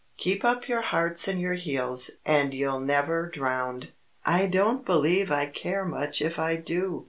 [0.17, 3.89] Keep up your hearts and your heels, and you'll never drown."
[4.25, 6.99] "I don't believe I care much if I do!"